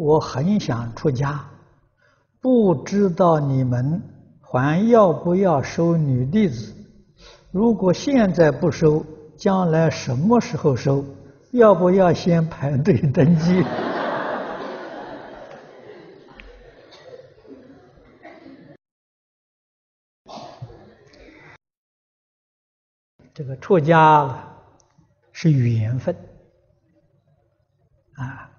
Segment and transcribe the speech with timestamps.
[0.00, 1.44] 我很想出家，
[2.40, 4.02] 不知道你们
[4.40, 6.74] 还要不要收女弟子？
[7.52, 9.04] 如果现在不收，
[9.36, 11.04] 将来什么时候收？
[11.50, 13.62] 要不要先排队登记？
[23.34, 24.50] 这个出家了
[25.30, 26.16] 是缘分
[28.14, 28.49] 啊。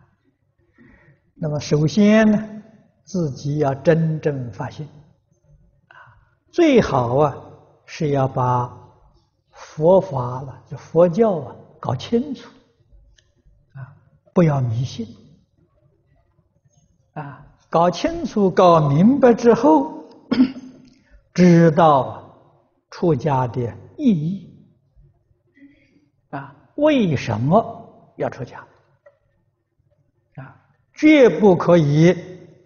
[1.44, 2.62] 那么首先呢，
[3.04, 4.88] 自己要真正发心
[5.88, 5.98] 啊，
[6.52, 7.36] 最好啊
[7.84, 8.72] 是要把
[9.50, 12.48] 佛法了，就佛教啊搞清楚
[13.74, 13.90] 啊，
[14.36, 15.08] 不要迷信
[17.14, 20.06] 啊，搞清楚、搞明白之后，
[21.34, 22.24] 知道
[22.92, 24.48] 出家的意义。
[26.30, 28.60] 啊，为什么要出家？
[30.36, 30.61] 啊，
[31.02, 32.16] 绝不可以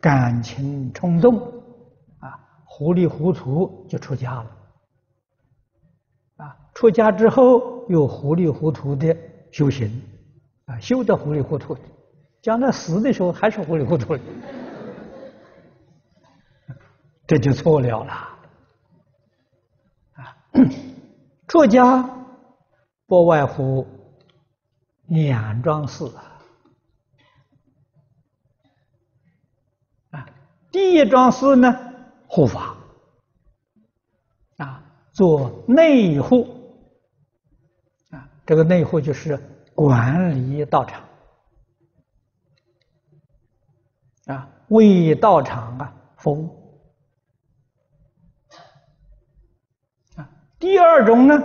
[0.01, 1.37] 感情冲动，
[2.19, 4.51] 啊，糊里糊涂就出家了。
[6.35, 9.15] 啊，出家之后又糊里糊涂的
[9.53, 9.89] 修行，
[10.65, 11.81] 啊，修得糊里糊涂的，
[12.41, 14.23] 将来死的时候还是糊里糊涂的，
[17.25, 18.11] 这就错了了。
[20.11, 20.35] 啊，
[21.47, 22.11] 出家。
[23.07, 23.85] 不外乎
[25.05, 26.34] 两桩事啊，
[30.75, 31.73] 第一桩事呢，
[32.27, 32.75] 护法。
[34.57, 36.45] 啊，做内护。
[38.09, 39.39] 啊，这个内护就是
[39.73, 41.01] 管理道场。
[44.25, 46.49] 啊，为道场啊服务。
[50.17, 50.29] 啊。
[50.59, 51.41] 第二种呢，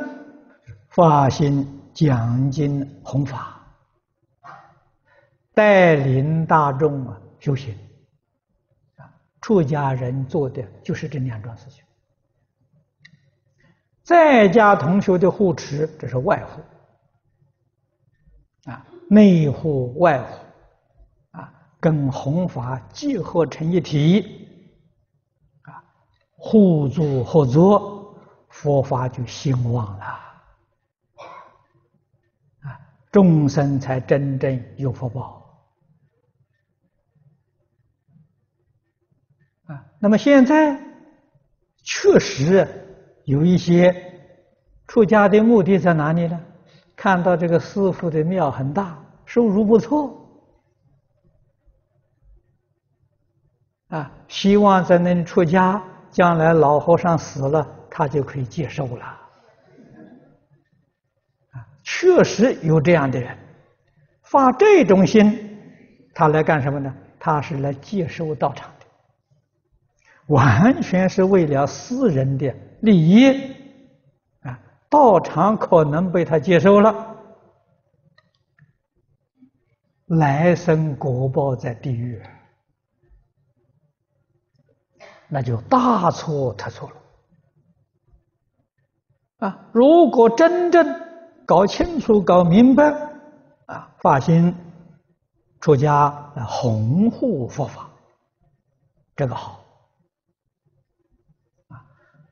[0.89, 3.65] 发心讲经弘法，
[5.55, 7.72] 带领大众啊修行，
[9.51, 11.83] 出家人做的就是这两桩事情。
[14.05, 16.62] 在家同学的护持，这是外护
[18.71, 20.47] 啊，内护外护
[21.33, 24.47] 啊，跟弘法结合成一体
[25.62, 25.82] 啊，
[26.37, 28.17] 互助合作，
[28.50, 30.27] 佛法就兴旺了啊。
[33.11, 35.67] 众生才真正有福报
[39.65, 39.90] 啊！
[40.00, 40.77] 那么现在
[41.84, 42.66] 确实
[43.25, 43.94] 有一些
[44.88, 46.41] 出家的目的在哪里呢？
[46.97, 50.16] 看到这个师傅的庙很大，收入不错
[53.88, 59.05] 啊，希望在那里出家，将来老和尚死了，他就可以接受了。
[59.05, 59.17] 啊
[61.82, 63.37] 确实有这样的人
[64.22, 65.59] 发这种心，
[66.15, 66.94] 他来干什么呢？
[67.19, 68.71] 他是来接收道场，
[70.31, 73.29] 完全是为了私人的利益
[74.43, 74.59] 啊！
[74.89, 77.17] 道场可能被他接收了，
[80.07, 82.23] 来生果报在地狱，
[85.29, 86.97] 那就大错特错了
[89.49, 89.71] 啊！
[89.73, 90.87] 如果真正
[91.45, 92.85] 搞清楚、搞明白，
[93.67, 94.55] 啊，发心
[95.61, 96.09] 出家
[96.47, 97.91] 弘护佛法，
[99.17, 99.59] 这个好，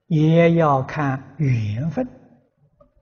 [0.08, 2.06] 也要看缘分，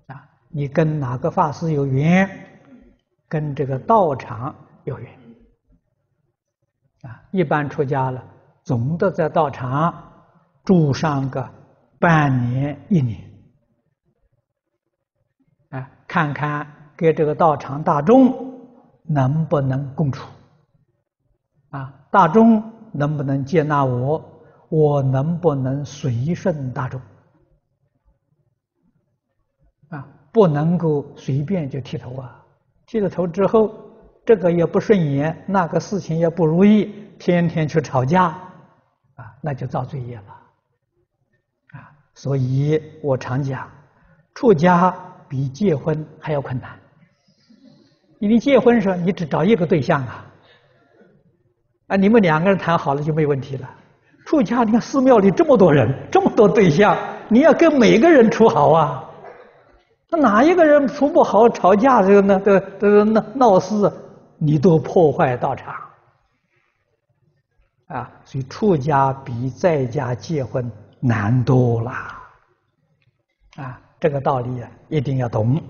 [0.07, 2.29] 啊，你跟哪个法师有缘，
[3.29, 5.11] 跟这个道场有缘，
[7.03, 8.23] 啊，一般出家了，
[8.65, 9.95] 总得在道场
[10.65, 11.49] 住上个
[11.99, 13.21] 半年、一年。
[15.71, 16.67] 啊看看
[16.97, 18.33] 跟这个道场大众
[19.05, 20.29] 能不能共处
[21.71, 21.95] 啊？
[22.11, 22.63] 大众
[22.93, 24.36] 能不能接纳我？
[24.69, 27.01] 我能不能随顺大众
[29.89, 30.07] 啊？
[30.33, 32.45] 不能够随便就剃头啊！
[32.87, 33.75] 剃了头之后，
[34.25, 38.27] 这个也不顺眼，那个事情也不如意，天天去吵架
[39.15, 40.33] 啊，那就造罪业了
[41.73, 41.91] 啊！
[42.15, 43.71] 所以我常讲，
[44.35, 44.95] 出家。
[45.29, 46.79] 比结婚还要困难。
[48.21, 50.25] 因为结婚时候你只找一个对象啊，
[51.89, 53.69] 啊，你们两个人谈好了就没问题了。
[54.27, 59.09] 出家，你看寺庙里这么多人，这么多对象，你要跟每个人处好啊。
[60.11, 62.41] 那哪一个人处不好，吵架这个呢？
[62.45, 63.91] 这这闹闹事，
[64.37, 65.75] 你都破坏道场
[67.87, 68.11] 啊。
[68.25, 70.69] 所以出家比在家结婚
[70.99, 71.91] 难多了
[73.57, 73.81] 啊。
[74.01, 75.61] 这个道理啊，一定要懂。